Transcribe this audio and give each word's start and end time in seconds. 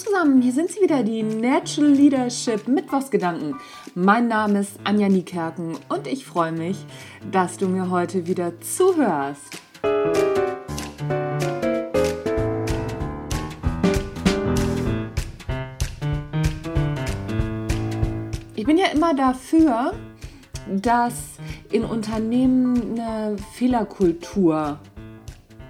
zusammen, 0.00 0.40
hier 0.40 0.52
sind 0.52 0.70
sie 0.70 0.80
wieder, 0.80 1.02
die 1.02 1.22
Natural 1.22 1.90
Leadership 1.90 2.66
Mittwochsgedanken. 2.66 3.56
Mein 3.94 4.28
Name 4.28 4.60
ist 4.60 4.78
Anja 4.84 5.08
Niekerken 5.08 5.76
und 5.90 6.06
ich 6.06 6.24
freue 6.24 6.52
mich, 6.52 6.78
dass 7.30 7.58
du 7.58 7.68
mir 7.68 7.90
heute 7.90 8.26
wieder 8.26 8.58
zuhörst. 8.60 9.60
Ich 18.56 18.64
bin 18.64 18.78
ja 18.78 18.86
immer 18.94 19.14
dafür, 19.14 19.92
dass 20.66 21.14
in 21.70 21.84
Unternehmen 21.84 22.98
eine 22.98 23.36
Fehlerkultur 23.52 24.78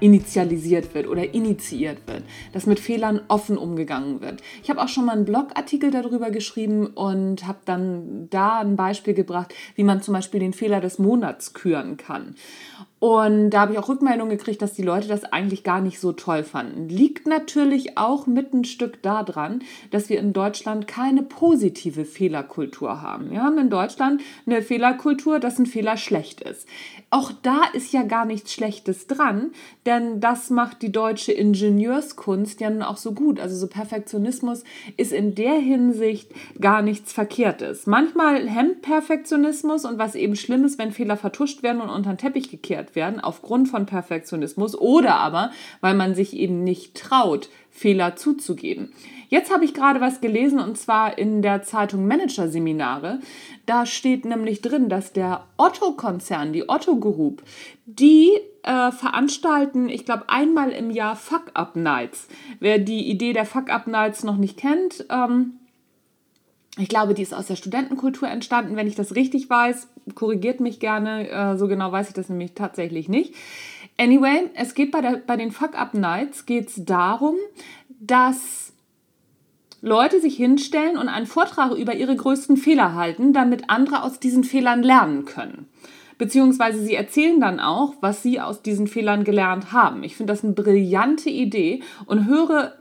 initialisiert 0.00 0.94
wird 0.94 1.08
oder 1.08 1.34
initiiert 1.34 1.98
wird, 2.06 2.22
dass 2.52 2.66
mit 2.66 2.80
Fehlern 2.80 3.20
offen 3.28 3.58
umgegangen 3.58 4.20
wird. 4.20 4.42
Ich 4.62 4.70
habe 4.70 4.80
auch 4.80 4.88
schon 4.88 5.04
mal 5.04 5.12
einen 5.12 5.24
Blogartikel 5.24 5.90
darüber 5.90 6.30
geschrieben 6.30 6.86
und 6.86 7.46
habe 7.46 7.58
dann 7.64 8.28
da 8.30 8.60
ein 8.60 8.76
Beispiel 8.76 9.14
gebracht, 9.14 9.54
wie 9.74 9.84
man 9.84 10.02
zum 10.02 10.14
Beispiel 10.14 10.40
den 10.40 10.52
Fehler 10.52 10.80
des 10.80 10.98
Monats 10.98 11.54
küren 11.54 11.96
kann. 11.96 12.34
Und 13.00 13.50
da 13.50 13.60
habe 13.60 13.72
ich 13.72 13.78
auch 13.78 13.88
Rückmeldungen 13.88 14.36
gekriegt, 14.36 14.60
dass 14.60 14.74
die 14.74 14.82
Leute 14.82 15.06
das 15.06 15.24
eigentlich 15.24 15.62
gar 15.62 15.80
nicht 15.80 16.00
so 16.00 16.12
toll 16.12 16.42
fanden. 16.42 16.88
Liegt 16.88 17.28
natürlich 17.28 17.96
auch 17.96 18.26
mit 18.26 18.52
ein 18.52 18.64
Stück 18.64 19.02
daran, 19.02 19.60
dass 19.92 20.08
wir 20.08 20.18
in 20.18 20.32
Deutschland 20.32 20.88
keine 20.88 21.22
positive 21.22 22.04
Fehlerkultur 22.04 23.00
haben. 23.00 23.30
Wir 23.30 23.42
haben 23.42 23.58
in 23.58 23.70
Deutschland 23.70 24.20
eine 24.46 24.62
Fehlerkultur, 24.62 25.38
dass 25.38 25.60
ein 25.60 25.66
Fehler 25.66 25.96
schlecht 25.96 26.40
ist. 26.40 26.66
Auch 27.10 27.30
da 27.42 27.62
ist 27.72 27.92
ja 27.92 28.02
gar 28.02 28.24
nichts 28.24 28.52
Schlechtes 28.52 29.06
dran, 29.06 29.52
denn 29.88 30.20
das 30.20 30.50
macht 30.50 30.82
die 30.82 30.92
deutsche 30.92 31.32
Ingenieurskunst 31.32 32.60
ja 32.60 32.68
nun 32.68 32.82
auch 32.82 32.98
so 32.98 33.12
gut. 33.12 33.40
Also 33.40 33.56
so 33.56 33.68
Perfektionismus 33.68 34.62
ist 34.98 35.12
in 35.12 35.34
der 35.34 35.54
Hinsicht 35.54 36.30
gar 36.60 36.82
nichts 36.82 37.14
Verkehrtes. 37.14 37.86
Manchmal 37.86 38.46
hemmt 38.46 38.82
Perfektionismus 38.82 39.86
und 39.86 39.96
was 39.96 40.14
eben 40.14 40.36
schlimm 40.36 40.66
ist, 40.66 40.78
wenn 40.78 40.92
Fehler 40.92 41.16
vertuscht 41.16 41.62
werden 41.62 41.80
und 41.80 41.88
unter 41.88 42.12
den 42.12 42.18
Teppich 42.18 42.50
gekehrt 42.50 42.96
werden 42.96 43.18
aufgrund 43.18 43.70
von 43.70 43.86
Perfektionismus 43.86 44.76
oder 44.76 45.14
aber, 45.14 45.52
weil 45.80 45.94
man 45.94 46.14
sich 46.14 46.36
eben 46.36 46.64
nicht 46.64 46.94
traut, 46.94 47.48
Fehler 47.78 48.16
zuzugeben. 48.16 48.92
Jetzt 49.28 49.52
habe 49.52 49.64
ich 49.64 49.74
gerade 49.74 50.00
was 50.00 50.20
gelesen 50.20 50.58
und 50.58 50.78
zwar 50.78 51.18
in 51.18 51.42
der 51.42 51.62
Zeitung 51.62 52.06
Managerseminare. 52.06 53.20
Da 53.66 53.84
steht 53.84 54.24
nämlich 54.24 54.62
drin, 54.62 54.88
dass 54.88 55.12
der 55.12 55.44
Otto-Konzern, 55.58 56.52
die 56.52 56.68
Otto 56.68 56.96
Group, 56.96 57.42
die 57.84 58.30
äh, 58.62 58.90
veranstalten, 58.90 59.90
ich 59.90 60.06
glaube, 60.06 60.24
einmal 60.28 60.70
im 60.70 60.90
Jahr 60.90 61.14
Fuck-Up-Nights. 61.14 62.28
Wer 62.58 62.78
die 62.78 63.10
Idee 63.10 63.34
der 63.34 63.44
Fuck-Up-Nights 63.44 64.24
noch 64.24 64.38
nicht 64.38 64.56
kennt, 64.56 65.04
ähm, 65.10 65.58
ich 66.78 66.88
glaube, 66.88 67.12
die 67.12 67.22
ist 67.22 67.34
aus 67.34 67.48
der 67.48 67.56
Studentenkultur 67.56 68.28
entstanden. 68.28 68.76
Wenn 68.76 68.86
ich 68.86 68.94
das 68.94 69.16
richtig 69.16 69.50
weiß, 69.50 69.88
korrigiert 70.14 70.60
mich 70.60 70.78
gerne. 70.78 71.28
Äh, 71.28 71.56
so 71.58 71.66
genau 71.66 71.90
weiß 71.90 72.08
ich 72.08 72.14
das 72.14 72.28
nämlich 72.28 72.54
tatsächlich 72.54 73.08
nicht. 73.08 73.34
Anyway, 74.00 74.48
es 74.54 74.74
geht 74.74 74.92
bei, 74.92 75.00
der, 75.00 75.16
bei 75.16 75.36
den 75.36 75.50
Fuck-Up-Nights 75.50 76.46
geht's 76.46 76.84
darum, 76.84 77.34
dass 78.00 78.72
Leute 79.80 80.20
sich 80.20 80.36
hinstellen 80.36 80.96
und 80.96 81.08
einen 81.08 81.26
Vortrag 81.26 81.72
über 81.72 81.94
ihre 81.94 82.14
größten 82.14 82.56
Fehler 82.56 82.94
halten, 82.94 83.32
damit 83.32 83.68
andere 83.68 84.04
aus 84.04 84.20
diesen 84.20 84.44
Fehlern 84.44 84.84
lernen 84.84 85.24
können. 85.24 85.68
Beziehungsweise 86.16 86.80
sie 86.80 86.94
erzählen 86.94 87.40
dann 87.40 87.58
auch, 87.58 87.94
was 88.00 88.22
sie 88.22 88.40
aus 88.40 88.62
diesen 88.62 88.86
Fehlern 88.86 89.24
gelernt 89.24 89.72
haben. 89.72 90.04
Ich 90.04 90.16
finde 90.16 90.32
das 90.32 90.44
eine 90.44 90.52
brillante 90.52 91.30
Idee 91.30 91.82
und 92.06 92.26
höre 92.26 92.74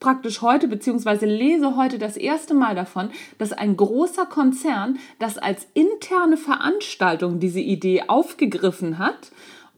praktisch 0.00 0.42
heute 0.42 0.66
beziehungsweise 0.66 1.26
lese 1.26 1.76
heute 1.76 1.98
das 1.98 2.16
erste 2.16 2.54
Mal 2.54 2.74
davon, 2.74 3.10
dass 3.38 3.52
ein 3.52 3.76
großer 3.76 4.26
Konzern 4.26 4.98
das 5.20 5.38
als 5.38 5.68
interne 5.74 6.36
Veranstaltung 6.36 7.38
diese 7.38 7.60
Idee 7.60 8.04
aufgegriffen 8.08 8.98
hat 8.98 9.30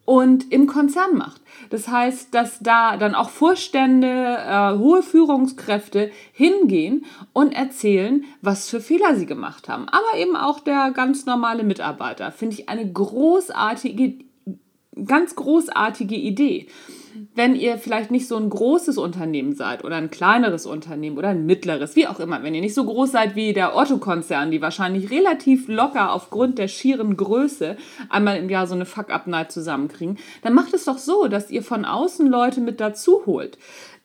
und 0.05 0.53
im 0.53 0.67
Konzern 0.67 1.17
macht. 1.17 1.41
Das 1.71 1.89
heißt, 1.89 2.35
dass 2.35 2.59
da 2.61 2.97
dann 2.97 3.15
auch 3.15 3.31
Vorstände, 3.31 4.09
äh, 4.09 4.77
hohe 4.79 5.03
Führungskräfte 5.03 6.11
hingehen 6.33 7.07
und 7.33 7.53
erzählen, 7.53 8.25
was 8.43 8.69
für 8.69 8.81
Fehler 8.81 9.17
sie 9.17 9.27
gemacht 9.27 9.69
haben. 9.69 9.89
Aber 9.89 10.19
eben 10.19 10.37
auch 10.37 10.61
der 10.61 10.91
ganz 10.91 11.27
normale 11.27 11.65
Mitarbeiter. 11.65 12.33
Finde 12.33 12.57
ich 12.57 12.69
eine 12.69 12.91
großartige, 12.91 14.25
ganz 15.05 15.35
großartige 15.37 16.17
Idee 16.17 16.69
wenn 17.35 17.57
ihr 17.57 17.79
vielleicht 17.79 18.13
nicht 18.13 18.29
so 18.29 18.37
ein 18.37 18.49
großes 18.49 18.97
Unternehmen 18.97 19.55
seid 19.55 19.85
oder 19.85 19.97
ein 19.97 20.11
kleineres 20.11 20.67
Unternehmen 20.67 21.19
oder 21.19 21.29
ein 21.29 21.47
mittleres, 21.47 21.97
wie 21.97 22.07
auch 22.07 22.21
immer, 22.21 22.43
wenn 22.45 22.55
ihr 22.55 22.61
nicht 22.61 22.75
so 22.75 22.85
groß 22.85 23.11
seid 23.11 23.35
wie 23.35 23.53
der 23.53 23.77
Otto-Konzern, 23.77 24.53
die 24.53 24.63
wahrscheinlich 24.63 25.11
relativ 25.11 25.67
locker 25.67 26.13
aufgrund 26.13 26.59
der 26.59 26.69
schieren 26.69 27.17
Größe 27.17 27.77
einmal 28.09 28.37
im 28.37 28.49
Jahr 28.49 28.69
so 28.69 28.75
eine 28.75 28.87
Fuck-Up-Night 28.87 29.51
zusammenkriegen, 29.51 30.19
dann 30.43 30.55
macht 30.55 30.75
es 30.75 30.85
doch 30.85 30.99
so, 30.99 31.27
dass 31.27 31.51
ihr 31.51 31.65
von 31.65 31.85
außen 31.85 32.27
Leute 32.29 32.61
mit 32.61 32.81
dazu 32.81 33.23
holt. 33.27 33.59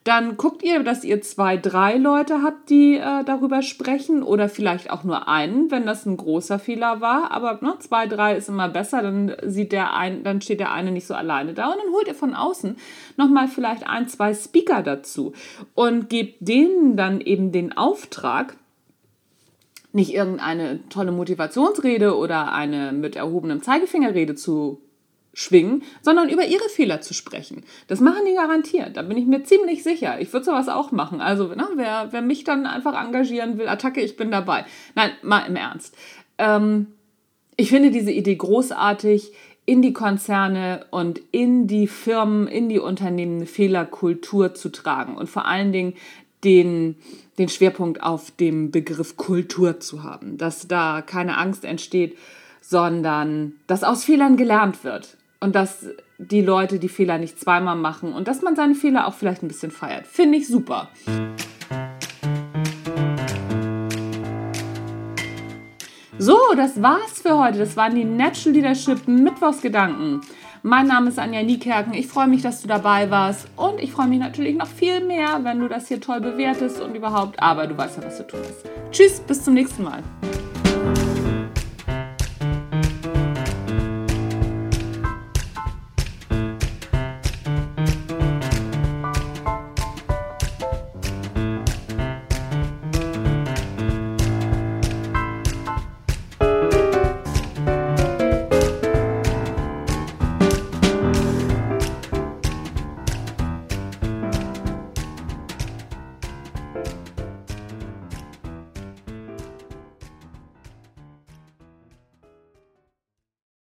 Dann 0.06 0.38
guckt 0.38 0.64
ihr, 0.64 0.82
dass 0.84 1.04
ihr 1.04 1.22
zwei, 1.22 1.58
drei 1.58 1.98
Leute 1.98 2.42
habt, 2.42 2.70
die 2.70 2.96
äh, 2.96 3.24
darüber 3.26 3.62
sprechen 3.62 4.24
oder 4.24 4.48
vielleicht 4.48 4.92
auch 4.92 5.04
nur 5.04 5.28
einen, 5.28 5.72
wenn 5.72 5.86
das 5.86 6.06
ein 6.06 6.16
großer 6.16 6.58
Fehler 6.58 7.02
war. 7.02 7.32
Aber 7.32 7.60
ne, 7.62 7.76
zwei, 7.80 8.08
drei 8.08 8.38
ist 8.38 8.48
immer 8.48 8.70
besser, 8.70 9.02
dann 9.02 9.36
sieht 9.44 9.74
der 9.74 9.94
ein, 9.94 10.24
dann 10.24 10.42
steht 10.42 10.62
der 10.62 10.72
eine 10.72 10.92
nicht 10.92 11.06
so 11.06 11.14
alleine 11.14 11.54
da. 11.54 11.68
Und 11.68 11.80
dann 11.84 11.94
holt 11.94 12.08
ihr 12.08 12.16
von 12.16 12.34
außen 12.34 12.78
nochmal 13.18 13.50
vielleicht 13.50 13.88
ein, 13.88 14.08
zwei 14.08 14.34
Speaker 14.34 14.84
dazu 14.84 15.34
und 15.76 16.10
gebt 16.10 16.48
denen 16.48 16.96
dann 16.96 17.20
eben 17.20 17.52
den 17.52 17.76
Auftrag, 17.76 18.56
nicht 19.92 20.14
irgendeine 20.14 20.88
tolle 20.90 21.12
Motivationsrede 21.12 22.16
oder 22.16 22.54
eine 22.54 22.94
mit 22.94 23.18
erhobenem 23.18 23.62
Zeigefingerrede 23.64 24.36
zu 24.36 24.82
schwingen, 25.40 25.84
sondern 26.02 26.30
über 26.30 26.46
ihre 26.46 26.68
Fehler 26.68 27.00
zu 27.00 27.14
sprechen. 27.14 27.64
Das 27.88 28.02
machen 28.02 28.26
die 28.28 28.36
garantiert, 28.36 28.98
da 28.98 29.02
bin 29.04 29.18
ich 29.18 29.26
mir 29.26 29.44
ziemlich 29.44 29.84
sicher. 29.84 30.20
Ich 30.20 30.34
würde 30.34 30.46
sowas 30.46 30.68
auch 30.68 30.92
machen. 30.92 31.22
Also, 31.22 31.48
ne, 31.48 31.66
wer, 31.76 32.10
wer 32.12 32.22
mich 32.22 32.44
dann 32.44 32.66
einfach 32.66 33.02
engagieren 33.02 33.58
will, 33.58 33.70
Attacke, 33.70 34.02
ich 34.02 34.18
bin 34.18 34.32
dabei. 34.32 34.66
Nein, 34.96 35.12
mal 35.22 35.46
im 35.48 35.56
Ernst. 35.56 35.96
Ähm, 36.38 36.88
ich 37.56 37.70
finde 37.70 37.90
diese 37.92 38.12
Idee 38.12 38.36
großartig, 38.36 39.32
in 39.66 39.82
die 39.82 39.94
Konzerne 39.94 40.86
und 40.90 41.22
in 41.32 41.68
die 41.68 41.88
Firmen, 41.88 42.48
in 42.48 42.70
die 42.70 42.80
Unternehmen 42.80 43.46
Fehlerkultur 43.46 44.56
zu 44.56 44.70
tragen 44.70 45.16
und 45.16 45.30
vor 45.30 45.46
allen 45.46 45.72
Dingen 45.72 45.94
den, 46.44 46.96
den 47.38 47.50
Schwerpunkt 47.50 48.02
auf 48.02 48.32
dem 48.32 48.72
Begriff 48.72 49.16
Kultur 49.16 49.80
zu 49.80 50.04
haben, 50.04 50.38
dass 50.38 50.68
da 50.68 51.04
keine 51.04 51.38
Angst 51.38 51.66
entsteht, 51.66 52.18
sondern 52.62 53.54
dass 53.68 53.84
aus 53.84 54.04
Fehlern 54.04 54.38
gelernt 54.38 54.84
wird 54.84 55.19
und 55.40 55.56
dass 55.56 55.86
die 56.18 56.42
Leute 56.42 56.80
die 56.80 56.90
Fehler 56.90 57.18
nicht 57.18 57.40
zweimal 57.40 57.76
machen 57.76 58.14
und 58.14 58.28
dass 58.28 58.42
man 58.42 58.56
seine 58.56 58.76
Fehler 58.76 59.08
auch 59.08 59.14
vielleicht 59.14 59.42
ein 59.42 59.48
bisschen 59.48 59.72
feiert. 59.72 60.06
Finde 60.06 60.38
ich 60.38 60.48
super. 60.48 60.90
So, 66.18 66.38
das 66.58 66.82
war's 66.82 67.22
für 67.22 67.38
heute. 67.38 67.60
Das 67.60 67.78
waren 67.78 67.96
die 67.96 68.04
Natural 68.04 68.54
Leadership 68.54 69.08
Mittwochsgedanken. 69.08 70.20
Mein 70.62 70.88
Name 70.88 71.08
ist 71.08 71.18
Anja 71.18 71.42
Niekerken. 71.42 71.94
Ich 71.94 72.08
freue 72.08 72.28
mich, 72.28 72.42
dass 72.42 72.62
du 72.62 72.68
dabei 72.68 73.10
warst. 73.10 73.48
Und 73.56 73.80
ich 73.80 73.94
freue 73.94 74.08
mich 74.08 74.20
natürlich 74.20 74.58
noch 74.58 74.68
viel 74.68 75.00
mehr, 75.06 75.40
wenn 75.44 75.62
du 75.62 75.70
das 75.70 75.88
hier 75.88 76.02
toll 76.02 76.20
bewertest 76.20 76.82
und 76.82 76.94
überhaupt. 76.96 77.42
Aber 77.42 77.66
du 77.66 77.78
weißt 77.78 77.98
ja, 77.98 78.04
was 78.04 78.18
du 78.18 78.28
tust. 78.28 78.66
Tschüss, 78.92 79.22
bis 79.22 79.46
zum 79.46 79.54
nächsten 79.54 79.84
Mal. 79.84 80.04